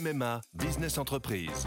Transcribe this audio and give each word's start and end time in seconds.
MMA 0.00 0.40
Business 0.54 0.96
Entreprise. 0.96 1.66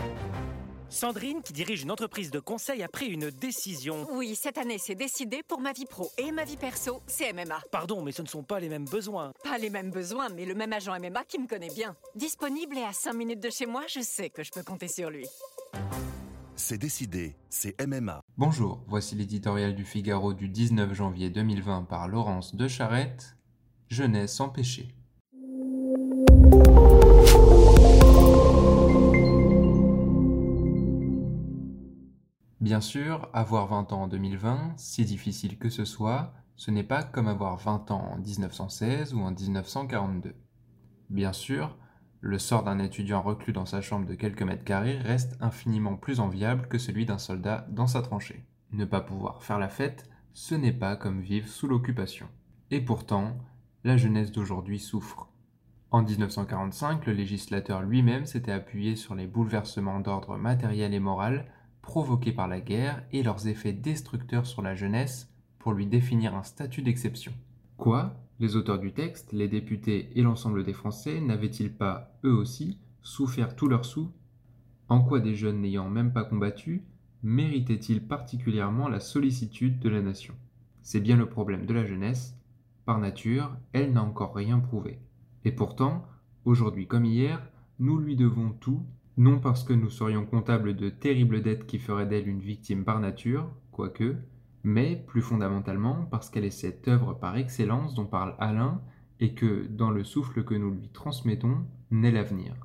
Sandrine, 0.90 1.42
qui 1.44 1.54
dirige 1.54 1.84
une 1.84 1.92
entreprise 1.92 2.32
de 2.32 2.40
conseil, 2.40 2.82
a 2.82 2.88
pris 2.88 3.08
une 3.08 3.30
décision. 3.30 4.08
Oui, 4.14 4.36
cette 4.36 4.58
année, 4.58 4.78
c'est 4.80 4.96
décidé 4.96 5.42
pour 5.48 5.60
ma 5.60 5.72
vie 5.72 5.86
pro 5.86 6.10
et 6.18 6.32
ma 6.32 6.44
vie 6.44 6.58
perso, 6.58 7.02
c'est 7.06 7.32
MMA. 7.32 7.62
Pardon, 7.72 8.02
mais 8.02 8.12
ce 8.12 8.22
ne 8.22 8.28
sont 8.28 8.44
pas 8.44 8.60
les 8.60 8.70
mêmes 8.70 8.86
besoins. 8.86 9.34
Pas 9.44 9.58
les 9.58 9.70
mêmes 9.70 9.92
besoins, 9.92 10.30
mais 10.30 10.46
le 10.46 10.56
même 10.56 10.74
agent 10.74 10.98
MMA 11.00 11.24
qui 11.26 11.40
me 11.40 11.48
connaît 11.48 11.74
bien. 11.74 11.96
Disponible 12.16 12.78
et 12.78 12.84
à 12.84 12.94
5 12.94 13.14
minutes 13.14 13.42
de 13.42 13.50
chez 13.50 13.66
moi, 13.66 13.84
je 13.88 14.02
sais 14.02 14.30
que 14.30 14.44
je 14.44 14.52
peux 14.52 14.64
compter 14.64 14.88
sur 14.88 15.10
lui. 15.10 15.26
C'est 16.56 16.78
décidé, 16.78 17.36
c'est 17.50 17.76
MMA. 17.86 18.22
Bonjour, 18.38 18.84
voici 18.88 19.16
l'éditorial 19.16 19.76
du 19.76 19.86
Figaro 19.86 20.34
du 20.34 20.50
19 20.50 20.94
janvier 20.94 21.30
2020 21.30 21.84
par 21.84 22.08
Laurence 22.08 22.56
de 22.56 22.68
Charette. 22.68 23.36
Jeunesse 23.90 24.34
sans 24.34 24.50
péché. 24.50 24.96
Bien 32.64 32.80
sûr, 32.80 33.28
avoir 33.34 33.68
20 33.68 33.92
ans 33.92 34.04
en 34.04 34.08
2020, 34.08 34.76
si 34.78 35.04
difficile 35.04 35.58
que 35.58 35.68
ce 35.68 35.84
soit, 35.84 36.32
ce 36.56 36.72
n'est 36.72 36.86
pas 36.86 37.04
comme 37.04 37.28
avoir 37.28 37.58
20 37.58 37.92
ans 37.92 38.14
en 38.14 38.18
1916 38.18 39.14
ou 39.14 39.20
en 39.20 39.32
1942. 39.32 40.34
Bien 41.10 41.34
sûr, 41.34 41.76
le 42.22 42.40
sort 42.40 42.64
d'un 42.64 42.80
étudiant 42.80 43.22
reclus 43.22 43.52
dans 43.52 43.66
sa 43.66 43.82
chambre 43.82 44.06
de 44.06 44.16
quelques 44.16 44.44
mètres 44.44 44.64
carrés 44.64 44.98
reste 44.98 45.36
infiniment 45.42 45.98
plus 45.98 46.22
enviable 46.22 46.70
que 46.70 46.78
celui 46.78 47.06
d'un 47.06 47.18
soldat 47.18 47.68
dans 47.70 47.88
sa 47.88 48.02
tranchée. 48.02 48.46
Ne 48.72 48.86
pas 48.86 49.02
pouvoir 49.02 49.44
faire 49.44 49.60
la 49.60 49.68
fête, 49.68 50.10
ce 50.32 50.56
n'est 50.56 50.72
pas 50.72 50.96
comme 50.96 51.20
vivre 51.20 51.50
sous 51.50 51.68
l'occupation. 51.68 52.30
Et 52.72 52.80
pourtant, 52.80 53.36
la 53.84 53.98
jeunesse 53.98 54.32
d'aujourd'hui 54.32 54.80
souffre. 54.80 55.28
En 55.92 56.02
1945, 56.02 57.08
le 57.08 57.12
législateur 57.12 57.82
lui-même 57.82 58.26
s'était 58.26 58.54
appuyé 58.54 58.96
sur 58.96 59.16
les 59.16 59.28
bouleversements 59.28 60.00
d'ordre 60.00 60.38
matériel 60.38 60.94
et 60.94 61.02
moral 61.02 61.46
provoqués 61.84 62.32
par 62.32 62.48
la 62.48 62.62
guerre 62.62 63.04
et 63.12 63.22
leurs 63.22 63.48
effets 63.48 63.74
destructeurs 63.74 64.48
sur 64.48 64.64
la 64.64 64.74
jeunesse 64.74 65.30
pour 65.60 65.74
lui 65.74 65.86
définir 65.86 66.34
un 66.34 66.42
statut 66.42 66.82
d'exception. 66.82 67.34
Quoi? 67.78 68.16
Les 68.40 68.56
auteurs 68.56 68.80
du 68.80 68.94
texte, 68.94 69.32
les 69.32 69.48
députés 69.48 70.10
et 70.16 70.24
l'ensemble 70.24 70.64
des 70.64 70.74
Français 70.74 71.22
n'avaient-ils 71.22 71.72
pas, 71.72 72.18
eux 72.24 72.34
aussi, 72.34 72.80
souffert 73.04 73.56
tous 73.56 73.68
leurs 73.68 73.86
sous? 73.86 74.10
En 74.90 75.02
quoi 75.02 75.20
des 75.20 75.36
jeunes 75.36 75.62
n'ayant 75.62 75.90
même 75.90 76.12
pas 76.12 76.24
combattu 76.24 76.84
méritaient-ils 77.22 78.06
particulièrement 78.06 78.90
la 78.90 79.00
sollicitude 79.00 79.80
de 79.80 79.90
la 79.90 80.02
nation? 80.02 80.34
C'est 80.82 81.00
bien 81.00 81.16
le 81.16 81.30
problème 81.30 81.66
de 81.66 81.74
la 81.74 81.86
jeunesse. 81.86 82.36
Par 82.86 83.00
nature, 83.00 83.56
elle 83.72 83.94
n'a 83.94 84.04
encore 84.04 84.34
rien 84.34 84.60
prouvé. 84.60 85.00
Et 85.46 85.52
pourtant, 85.52 86.06
aujourd'hui 86.44 86.88
comme 86.88 87.06
hier, 87.06 87.46
nous 87.80 87.98
lui 87.98 88.16
devons 88.16 88.52
tout 88.52 88.86
non 89.18 89.40
parce 89.40 89.64
que 89.64 89.74
nous 89.74 89.90
serions 89.90 90.26
comptables 90.26 90.76
de 90.76 90.90
terribles 90.90 91.42
dettes 91.42 91.66
qui 91.68 91.80
feraient 91.80 92.08
d'elle 92.08 92.28
une 92.28 92.40
victime 92.40 92.84
par 92.84 93.00
nature, 93.00 93.50
quoique, 93.72 94.16
mais 94.64 94.96
plus 94.96 95.22
fondamentalement 95.22 96.06
parce 96.10 96.30
qu'elle 96.30 96.46
est 96.46 96.50
cette 96.50 96.88
œuvre 96.88 97.14
par 97.14 97.38
excellence 97.38 97.94
dont 97.94 98.06
parle 98.06 98.36
Alain 98.40 98.82
et 99.20 99.34
que, 99.34 99.68
dans 99.68 99.92
le 99.92 100.04
souffle 100.04 100.44
que 100.44 100.56
nous 100.56 100.72
lui 100.72 100.90
transmettons, 100.90 101.66
naît 101.92 102.12
l'avenir. 102.12 102.56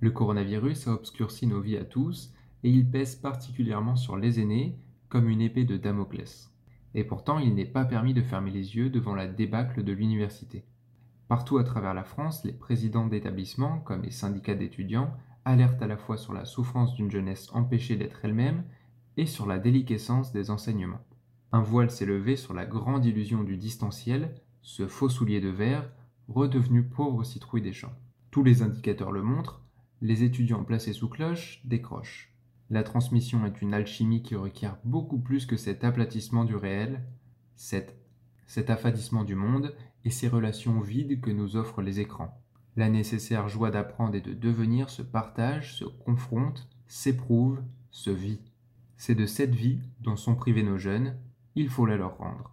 Le 0.00 0.10
coronavirus 0.10 0.88
a 0.88 0.92
obscurci 0.94 1.46
nos 1.46 1.60
vies 1.60 1.76
à 1.76 1.84
tous 1.84 2.32
et 2.62 2.70
il 2.70 2.88
pèse 2.88 3.16
particulièrement 3.16 3.96
sur 3.96 4.16
les 4.16 4.40
aînés 4.40 4.78
comme 5.08 5.28
une 5.28 5.40
épée 5.40 5.64
de 5.64 5.76
Damoclès. 5.76 6.50
Et 6.94 7.04
pourtant, 7.04 7.38
il 7.38 7.54
n'est 7.54 7.64
pas 7.64 7.84
permis 7.84 8.14
de 8.14 8.22
fermer 8.22 8.50
les 8.50 8.76
yeux 8.76 8.88
devant 8.88 9.14
la 9.14 9.26
débâcle 9.26 9.82
de 9.82 9.92
l'université. 9.92 10.64
Partout 11.28 11.58
à 11.58 11.64
travers 11.64 11.94
la 11.94 12.04
France, 12.04 12.44
les 12.44 12.52
présidents 12.52 13.06
d'établissements, 13.06 13.80
comme 13.80 14.02
les 14.02 14.10
syndicats 14.10 14.54
d'étudiants, 14.54 15.12
alerte 15.44 15.82
à 15.82 15.86
la 15.86 15.96
fois 15.96 16.16
sur 16.16 16.32
la 16.32 16.44
souffrance 16.44 16.94
d'une 16.94 17.10
jeunesse 17.10 17.48
empêchée 17.52 17.96
d'être 17.96 18.24
elle-même 18.24 18.64
et 19.16 19.26
sur 19.26 19.46
la 19.46 19.58
déliquescence 19.58 20.32
des 20.32 20.50
enseignements. 20.50 21.04
Un 21.52 21.62
voile 21.62 21.90
s'est 21.90 22.06
levé 22.06 22.36
sur 22.36 22.54
la 22.54 22.66
grande 22.66 23.04
illusion 23.04 23.44
du 23.44 23.56
distanciel, 23.56 24.34
ce 24.62 24.88
faux 24.88 25.08
soulier 25.08 25.40
de 25.40 25.48
verre, 25.48 25.90
redevenu 26.28 26.82
pauvre 26.82 27.22
citrouille 27.22 27.62
des 27.62 27.72
champs. 27.72 27.94
Tous 28.30 28.42
les 28.42 28.62
indicateurs 28.62 29.12
le 29.12 29.22
montrent, 29.22 29.62
les 30.00 30.24
étudiants 30.24 30.64
placés 30.64 30.92
sous 30.92 31.08
cloche 31.08 31.60
décrochent. 31.64 32.34
La 32.70 32.82
transmission 32.82 33.46
est 33.46 33.62
une 33.62 33.74
alchimie 33.74 34.22
qui 34.22 34.34
requiert 34.34 34.78
beaucoup 34.84 35.18
plus 35.18 35.46
que 35.46 35.56
cet 35.56 35.84
aplatissement 35.84 36.44
du 36.44 36.56
réel, 36.56 37.04
cet, 37.54 37.96
cet 38.46 38.70
affadissement 38.70 39.22
du 39.22 39.34
monde 39.34 39.74
et 40.04 40.10
ces 40.10 40.28
relations 40.28 40.80
vides 40.80 41.20
que 41.20 41.30
nous 41.30 41.56
offrent 41.56 41.82
les 41.82 42.00
écrans. 42.00 42.40
La 42.76 42.88
nécessaire 42.88 43.48
joie 43.48 43.70
d'apprendre 43.70 44.16
et 44.16 44.20
de 44.20 44.32
devenir 44.32 44.90
se 44.90 45.02
partage, 45.02 45.76
se 45.76 45.84
confronte, 45.84 46.68
s'éprouve, 46.88 47.62
se 47.92 48.10
vit. 48.10 48.40
C'est 48.96 49.14
de 49.14 49.26
cette 49.26 49.54
vie 49.54 49.78
dont 50.00 50.16
sont 50.16 50.34
privés 50.34 50.64
nos 50.64 50.78
jeunes, 50.78 51.16
il 51.54 51.68
faut 51.68 51.86
la 51.86 51.96
leur 51.96 52.18
rendre. 52.18 52.50